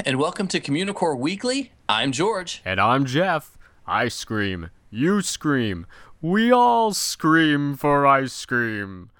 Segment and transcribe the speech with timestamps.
[0.00, 1.72] Hello, and welcome to Communicore Weekly.
[1.86, 2.62] I'm George.
[2.64, 3.58] And I'm Jeff.
[3.86, 4.70] I scream.
[4.90, 5.86] You scream.
[6.22, 9.10] We all scream for ice cream.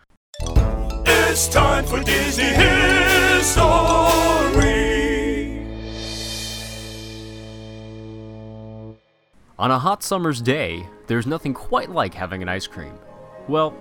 [0.40, 3.60] It's time for Disney History.
[9.58, 12.98] On a hot summer's day, there's nothing quite like having an ice cream.
[13.48, 13.74] Well,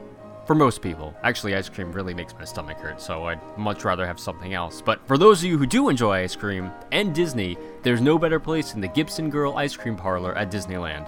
[0.50, 1.14] for most people.
[1.22, 4.82] Actually, ice cream really makes my stomach hurt, so I'd much rather have something else.
[4.82, 8.40] But for those of you who do enjoy ice cream and Disney, there's no better
[8.40, 11.08] place than the Gibson Girl Ice Cream Parlor at Disneyland.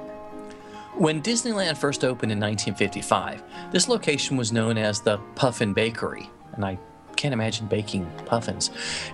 [0.94, 6.64] When Disneyland first opened in 1955, this location was known as the Puffin Bakery, and
[6.64, 6.78] I
[7.22, 8.70] can't imagine baking puffins.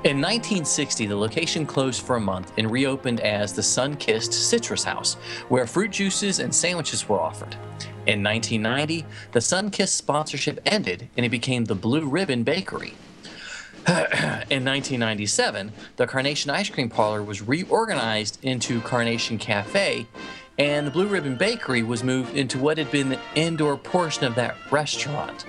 [0.05, 5.15] In 1960, the location closed for a month and reopened as the Sunkist Citrus House,
[5.49, 7.55] where fruit juices and sandwiches were offered.
[8.05, 12.93] In 1990, the Sunkist sponsorship ended and it became the Blue Ribbon Bakery.
[13.87, 20.07] in 1997, the Carnation Ice Cream Parlor was reorganized into Carnation Cafe,
[20.57, 24.35] and the Blue Ribbon Bakery was moved into what had been the indoor portion of
[24.35, 25.45] that restaurant.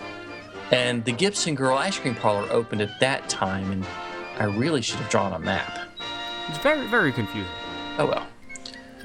[0.70, 3.86] And the Gibson Girl Ice Cream Parlor opened at that time, and
[4.38, 5.80] I really should have drawn a map.
[6.48, 7.50] It's very, very confusing.
[7.98, 8.26] Oh well.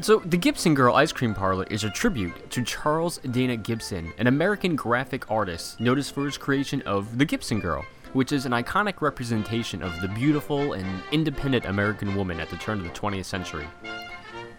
[0.01, 4.27] So, the Gibson Girl Ice Cream Parlor is a tribute to Charles Dana Gibson, an
[4.27, 9.01] American graphic artist noticed for his creation of The Gibson Girl, which is an iconic
[9.01, 13.67] representation of the beautiful and independent American woman at the turn of the 20th century.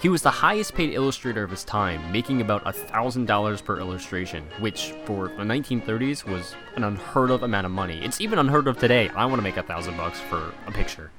[0.04, 4.92] He was the highest paid illustrator of his time, making about $1,000 per illustration, which
[5.06, 8.04] for the 1930s was an unheard of amount of money.
[8.04, 9.08] It's even unheard of today.
[9.16, 11.10] I want to make a thousand bucks for a picture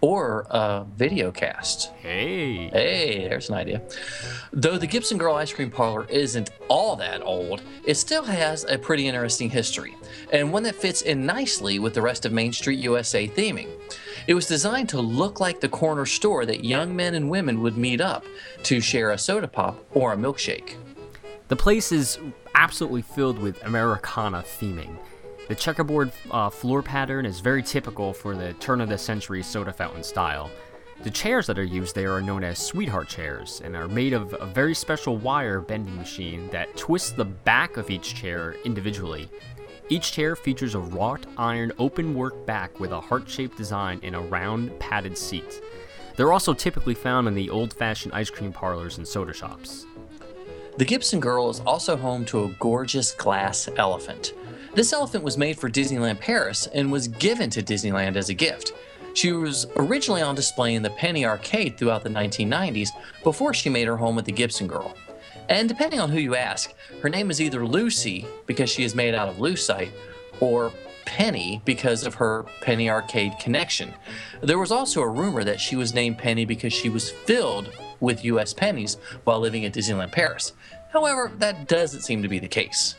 [0.00, 1.92] or a video cast.
[1.96, 2.68] Hey.
[2.68, 3.82] Hey, there's an idea.
[4.52, 8.78] Though the Gibson Girl Ice Cream Parlor isn't all that old, it still has a
[8.78, 9.96] pretty interesting history,
[10.32, 13.68] and one that fits in nicely with the rest of Main Street USA theming.
[14.26, 17.76] It was designed to look like the corner store that young men and women would
[17.76, 18.24] meet up
[18.64, 20.76] to share a soda pop or a milkshake.
[21.48, 22.18] The place is
[22.54, 24.96] absolutely filled with Americana theming.
[25.50, 29.72] The checkerboard uh, floor pattern is very typical for the turn of the century soda
[29.72, 30.48] fountain style.
[31.02, 34.32] The chairs that are used there are known as sweetheart chairs and are made of
[34.38, 39.28] a very special wire bending machine that twists the back of each chair individually.
[39.88, 44.14] Each chair features a wrought iron open work back with a heart shaped design and
[44.14, 45.60] a round padded seat.
[46.14, 49.84] They're also typically found in the old fashioned ice cream parlors and soda shops.
[50.76, 54.32] The Gibson Girl is also home to a gorgeous glass elephant.
[54.72, 58.72] This elephant was made for Disneyland Paris and was given to Disneyland as a gift.
[59.14, 62.90] She was originally on display in the Penny Arcade throughout the 1990s
[63.24, 64.94] before she made her home with the Gibson Girl.
[65.48, 66.72] And depending on who you ask,
[67.02, 69.90] her name is either Lucy because she is made out of lucite
[70.38, 70.72] or
[71.04, 73.92] Penny because of her Penny Arcade connection.
[74.40, 78.24] There was also a rumor that she was named Penny because she was filled with
[78.24, 80.52] US pennies while living at Disneyland Paris.
[80.92, 82.94] However, that doesn't seem to be the case.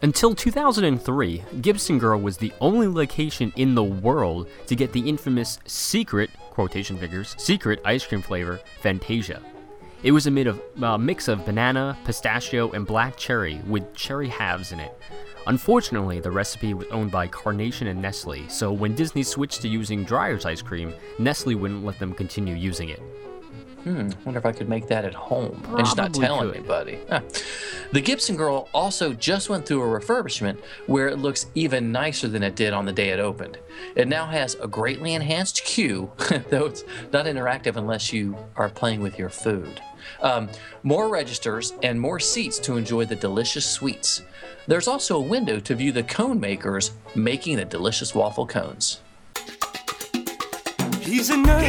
[0.00, 5.58] Until 2003, Gibson Girl was the only location in the world to get the infamous
[5.66, 9.42] secret, quotation figures, secret ice cream flavor, Fantasia.
[10.04, 14.70] It was a of, uh, mix of banana, pistachio, and black cherry with cherry halves
[14.70, 14.96] in it.
[15.48, 20.04] Unfortunately, the recipe was owned by Carnation and Nestle, so when Disney switched to using
[20.04, 23.02] Dreyer's ice cream, Nestle wouldn't let them continue using it.
[23.84, 26.56] Hmm, wonder if I could make that at home Probably and just not telling could.
[26.58, 26.98] anybody.
[27.10, 27.22] Ah.
[27.92, 32.42] The Gibson Girl also just went through a refurbishment where it looks even nicer than
[32.42, 33.58] it did on the day it opened.
[33.94, 36.10] It now has a greatly enhanced queue,
[36.50, 39.80] though it's not interactive unless you are playing with your food.
[40.22, 40.48] Um,
[40.82, 44.22] more registers and more seats to enjoy the delicious sweets.
[44.66, 49.00] There's also a window to view the cone makers making the delicious waffle cones.
[51.08, 51.62] He's a nerd,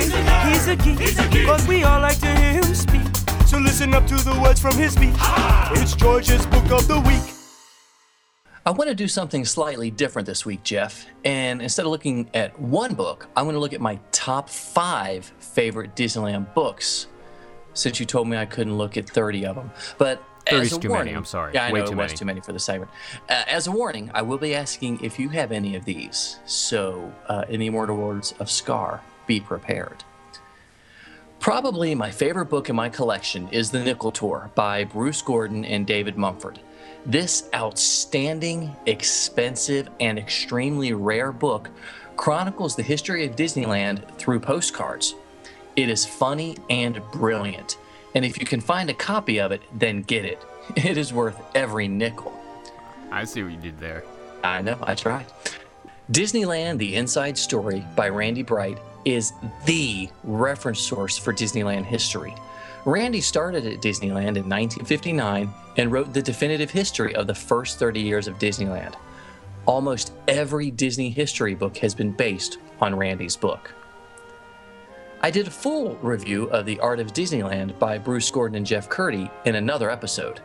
[0.50, 3.02] he's a, geek, but we all like to hear him speak.
[3.48, 5.14] So listen up to the words from his beat.
[5.82, 7.36] It's George's book of the week.
[8.66, 11.06] I want to do something slightly different this week, Jeff.
[11.24, 15.32] And instead of looking at one book, I'm going to look at my top five
[15.40, 17.08] favorite Disneyland books.
[17.74, 20.78] Since you told me I couldn't look at 30 of them, but 30 as is
[20.78, 21.54] a too many, I'm sorry.
[21.54, 22.18] Yeah, I Way know too it was many.
[22.18, 22.92] too many for the segment.
[23.30, 26.40] Uh, as a warning, I will be asking if you have any of these.
[26.46, 30.04] So, uh, in the immortal words of Scar, be prepared.
[31.40, 35.86] Probably my favorite book in my collection is The Nickel Tour by Bruce Gordon and
[35.86, 36.60] David Mumford.
[37.06, 41.70] This outstanding, expensive, and extremely rare book
[42.18, 45.14] chronicles the history of Disneyland through postcards.
[45.76, 47.78] It is funny and brilliant,
[48.16, 50.44] and if you can find a copy of it, then get it.
[50.76, 52.34] It is worth every nickel.
[53.12, 54.04] I see what you did there.
[54.44, 55.28] I know, I tried.
[56.12, 59.34] Disneyland The Inside Story by Randy Bright is
[59.66, 62.36] the reference source for Disneyland history.
[62.86, 68.00] Randy started at Disneyland in 1959 and wrote the definitive history of the first 30
[68.00, 68.96] years of Disneyland.
[69.66, 73.74] Almost every Disney history book has been based on Randy's book.
[75.22, 78.90] I did a full review of The Art of Disneyland by Bruce Gordon and Jeff
[78.90, 80.40] Kurtti in another episode,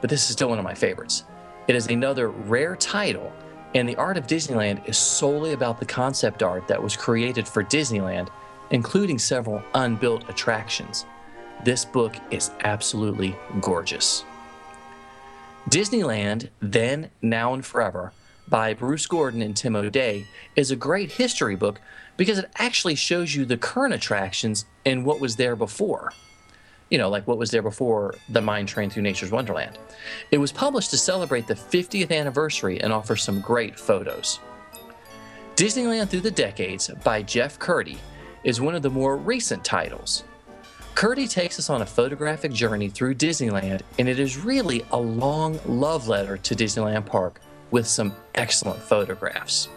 [0.00, 1.24] but this is still one of my favorites.
[1.68, 3.32] It is another rare title,
[3.74, 7.64] and The Art of Disneyland is solely about the concept art that was created for
[7.64, 8.28] Disneyland,
[8.70, 11.04] including several unbuilt attractions.
[11.64, 14.24] This book is absolutely gorgeous.
[15.68, 18.12] Disneyland, Then, Now, and Forever
[18.46, 21.80] by Bruce Gordon and Tim O'Day is a great history book
[22.16, 26.12] because it actually shows you the current attractions and what was there before.
[26.94, 29.80] You know, like what was there before the Mine Train Through Nature's Wonderland.
[30.30, 34.38] It was published to celebrate the 50th anniversary and offers some great photos.
[35.56, 37.96] Disneyland Through the Decades by Jeff Kurtti
[38.44, 40.22] is one of the more recent titles.
[40.94, 45.58] Kurtti takes us on a photographic journey through Disneyland, and it is really a long
[45.66, 47.40] love letter to Disneyland Park
[47.72, 49.68] with some excellent photographs.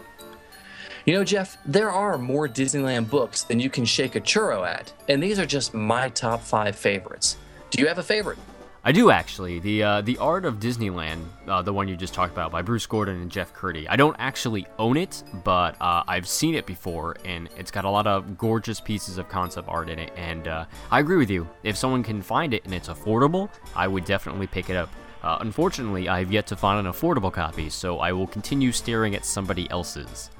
[1.07, 4.91] You know, Jeff, there are more Disneyland books than you can shake a churro at,
[5.07, 7.37] and these are just my top five favorites.
[7.69, 8.37] Do you have a favorite?
[8.83, 9.59] I do actually.
[9.59, 12.85] The uh, the Art of Disneyland, uh, the one you just talked about by Bruce
[12.85, 13.87] Gordon and Jeff Kurtti.
[13.89, 17.89] I don't actually own it, but uh, I've seen it before, and it's got a
[17.89, 20.11] lot of gorgeous pieces of concept art in it.
[20.17, 21.47] And uh, I agree with you.
[21.63, 24.89] If someone can find it and it's affordable, I would definitely pick it up.
[25.23, 29.15] Uh, unfortunately, I have yet to find an affordable copy, so I will continue staring
[29.15, 30.31] at somebody else's.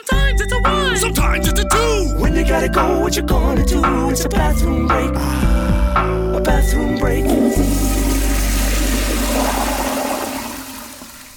[0.00, 0.96] Sometimes it's a one.
[0.96, 2.14] Sometimes it's a two.
[2.20, 3.82] When you gotta go, what you gonna do?
[4.10, 5.10] It's a bathroom break.
[5.10, 7.24] A bathroom break.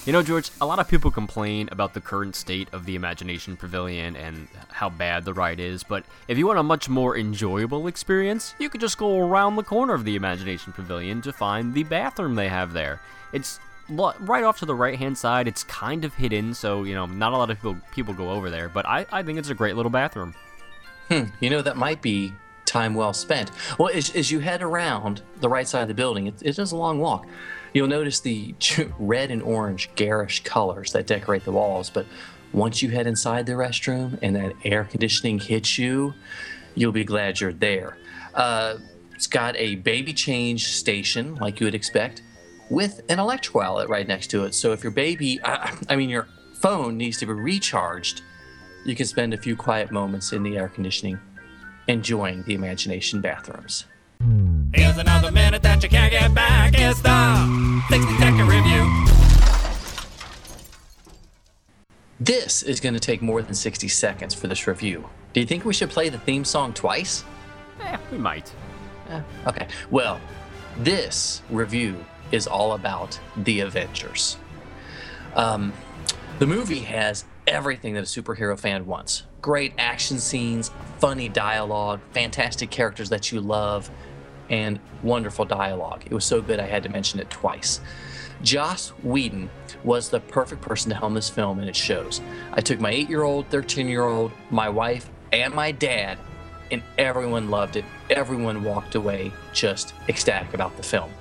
[0.05, 3.57] You know, George, a lot of people complain about the current state of the Imagination
[3.57, 7.87] Pavilion and how bad the ride is, but if you want a much more enjoyable
[7.87, 11.81] experience, you could just go around the corner of the Imagination Pavilion to find the
[11.81, 13.01] bathroom they have there.
[13.31, 15.47] It's lo- right off to the right hand side.
[15.47, 18.49] It's kind of hidden, so, you know, not a lot of people, people go over
[18.49, 20.33] there, but I, I think it's a great little bathroom.
[21.09, 22.33] Hmm, you know, that might be
[22.65, 23.51] time well spent.
[23.77, 26.71] Well, as, as you head around the right side of the building, it, it is
[26.71, 27.27] a long walk.
[27.73, 28.55] You'll notice the
[28.99, 32.05] red and orange garish colors that decorate the walls, but
[32.53, 36.13] once you head inside the restroom and that air conditioning hits you,
[36.75, 37.97] you'll be glad you're there.
[38.33, 38.77] Uh,
[39.13, 42.21] it's got a baby change station, like you would expect,
[42.73, 44.55] with an electrical outlet right next to it.
[44.55, 48.23] So if your baby, I, I mean, your phone needs to be recharged,
[48.83, 51.19] you can spend a few quiet moments in the air conditioning
[51.87, 53.85] enjoying the imagination bathrooms.
[54.73, 56.73] Here's another minute that you can't get back.
[56.75, 59.05] It's the 60 second review.
[62.19, 65.07] This is going to take more than 60 seconds for this review.
[65.33, 67.23] Do you think we should play the theme song twice?
[67.81, 68.51] Eh, we might.
[69.09, 69.67] Eh, okay.
[69.91, 70.19] Well,
[70.79, 72.03] this review
[72.33, 74.35] is all about the Avengers.
[75.35, 75.71] Um,
[76.39, 82.69] the movie has everything that a superhero fan wants great action scenes, funny dialogue, fantastic
[82.71, 83.91] characters that you love,
[84.49, 86.01] and wonderful dialogue.
[86.05, 87.81] It was so good I had to mention it twice.
[88.41, 89.49] Joss Whedon
[89.83, 92.21] was the perfect person to helm this film, and it shows.
[92.53, 96.17] I took my eight year old, 13 year old, my wife, and my dad,
[96.71, 97.85] and everyone loved it.
[98.09, 101.11] Everyone walked away just ecstatic about the film.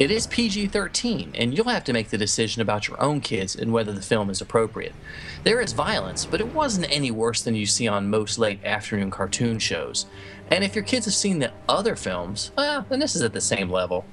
[0.00, 3.54] It is PG 13, and you'll have to make the decision about your own kids
[3.54, 4.94] and whether the film is appropriate.
[5.44, 9.10] There is violence, but it wasn't any worse than you see on most late afternoon
[9.10, 10.06] cartoon shows.
[10.50, 13.42] And if your kids have seen the other films, well, then this is at the
[13.42, 14.06] same level.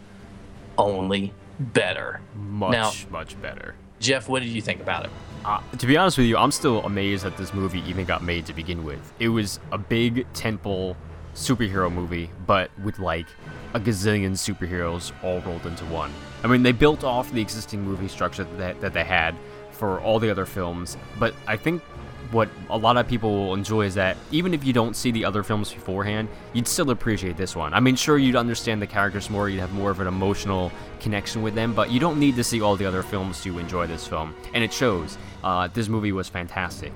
[0.78, 2.20] Only better.
[2.36, 3.76] Much, Now- much better.
[4.02, 5.12] Jeff, what did you think about it?
[5.46, 8.46] Uh, to be honest with you, I'm still amazed that this movie even got made
[8.48, 9.14] to begin with.
[9.20, 10.98] It was a big tentpole
[11.38, 13.28] superhero movie, but with like
[13.76, 16.12] a gazillion superheroes all rolled into one.
[16.44, 19.36] I mean, they built off the existing movie structure that, that they had
[19.72, 21.84] for all the other films, but I think
[22.32, 25.24] what a lot of people will enjoy is that even if you don't see the
[25.24, 27.74] other films beforehand, you'd still appreciate this one.
[27.74, 31.42] I mean, sure, you'd understand the characters more, you'd have more of an emotional connection
[31.44, 34.08] with them, but you don't need to see all the other films to enjoy this
[34.08, 35.18] film, and it shows.
[35.44, 36.92] Uh, this movie was fantastic.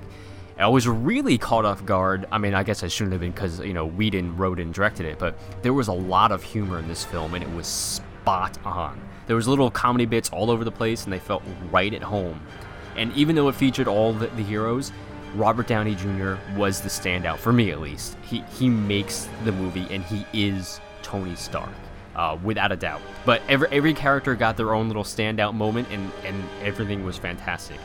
[0.62, 2.28] I was really caught off guard.
[2.32, 5.08] I mean, I guess I shouldn't have been because, you know, Whedon wrote and directed
[5.08, 8.60] it, but there was a lot of humor in this film, and it was spot
[8.64, 9.02] on.
[9.26, 11.42] There was little comedy bits all over the place, and they felt
[11.72, 12.40] right at home.
[12.96, 14.92] And even though it featured all the, the heroes,
[15.34, 16.36] Robert Downey Jr.
[16.56, 18.16] was the standout for me, at least.
[18.22, 21.70] He he makes the movie, and he is Tony Stark,
[22.16, 23.02] uh, without a doubt.
[23.26, 27.80] But every every character got their own little standout moment, and and everything was fantastic.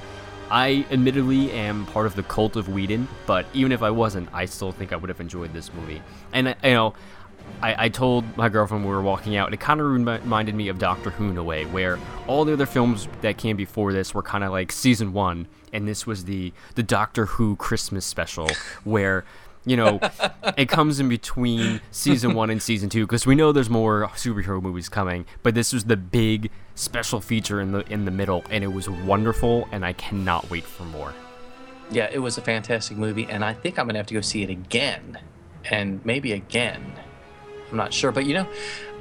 [0.51, 4.45] I admittedly am part of the cult of Whedon, but even if I wasn't, I
[4.45, 6.03] still think I would have enjoyed this movie.
[6.33, 6.95] And uh, you know,
[7.63, 10.69] I, I told my girlfriend we were walking out, and it kind of reminded me
[10.69, 14.15] of Doctor Who in a way, where all the other films that came before this
[14.15, 18.49] were kind of like season one, and this was the the Doctor Who Christmas special,
[18.85, 19.25] where
[19.67, 20.01] you know,
[20.57, 24.63] it comes in between season one and season two because we know there's more superhero
[24.63, 25.27] movies coming.
[25.43, 28.89] But this was the big special feature in the in the middle, and it was
[28.89, 31.13] wonderful, and I cannot wait for more.
[31.91, 34.43] Yeah, it was a fantastic movie, and I think I'm gonna have to go see
[34.43, 35.19] it again,
[35.71, 36.93] and maybe again.
[37.71, 38.47] I'm not sure, but you know,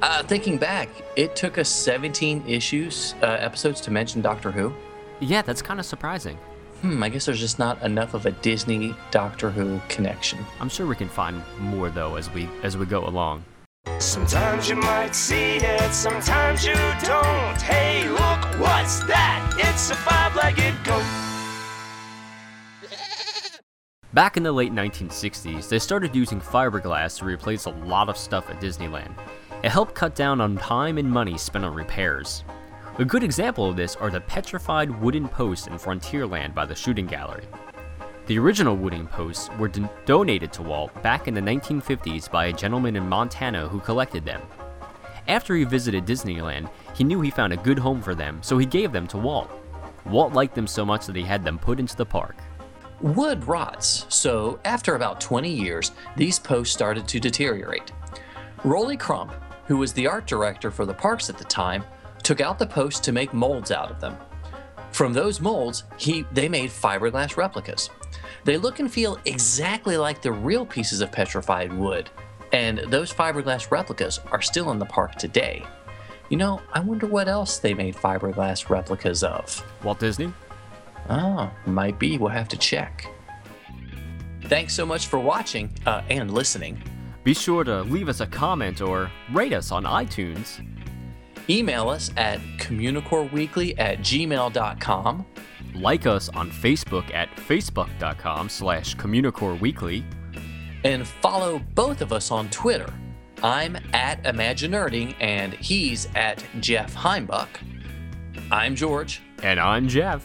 [0.02, 4.74] uh, thinking back, it took us 17 issues, uh, episodes to mention Doctor Who.
[5.20, 6.36] Yeah, that's kind of surprising
[6.82, 10.38] hmm, I guess there's just not enough of a Disney Doctor Who connection.
[10.60, 13.44] I'm sure we can find more though as we as we go along.
[13.98, 17.62] Sometimes you might see it, sometimes you don't.
[17.62, 19.54] Hey, look, what's that?
[19.58, 21.26] It's a five-legged goat.
[24.12, 28.48] Back in the late 1960s, they started using fiberglass to replace a lot of stuff
[28.50, 29.14] at Disneyland.
[29.62, 32.44] It helped cut down on time and money spent on repairs.
[32.98, 37.04] A good example of this are the petrified wooden posts in Frontierland by the Shooting
[37.04, 37.44] Gallery.
[38.24, 42.52] The original wooden posts were don- donated to Walt back in the 1950s by a
[42.54, 44.40] gentleman in Montana who collected them.
[45.28, 48.64] After he visited Disneyland, he knew he found a good home for them, so he
[48.64, 49.50] gave them to Walt.
[50.06, 52.36] Walt liked them so much that he had them put into the park.
[53.02, 57.92] Wood rots, so after about 20 years, these posts started to deteriorate.
[58.64, 59.34] Rolly Crump,
[59.66, 61.84] who was the art director for the parks at the time,
[62.26, 64.16] took out the posts to make molds out of them.
[64.90, 67.88] From those molds, he, they made fiberglass replicas.
[68.42, 72.10] They look and feel exactly like the real pieces of petrified wood,
[72.52, 75.64] and those fiberglass replicas are still in the park today.
[76.28, 79.64] You know, I wonder what else they made fiberglass replicas of.
[79.84, 80.32] Walt Disney?
[81.08, 82.18] Oh, might be.
[82.18, 83.06] We'll have to check.
[84.46, 86.82] Thanks so much for watching uh, and listening.
[87.22, 90.60] Be sure to leave us a comment or rate us on iTunes.
[91.48, 95.26] Email us at communicoreweekly at gmail.com.
[95.74, 100.04] Like us on Facebook at facebook.com slash communicoreweekly.
[100.84, 102.92] And follow both of us on Twitter.
[103.42, 107.48] I'm at Imaginerding and he's at Jeff Heimbuck.
[108.50, 109.22] I'm George.
[109.42, 110.24] And I'm Jeff.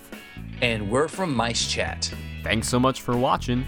[0.61, 2.13] And we're from Mice Chat.
[2.43, 3.59] Thanks so much for watching.